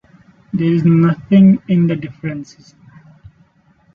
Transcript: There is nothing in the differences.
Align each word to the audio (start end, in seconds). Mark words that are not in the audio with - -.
There 0.51 0.73
is 0.73 0.83
nothing 0.83 1.61
in 1.67 1.85
the 1.85 1.95
differences. 1.95 2.73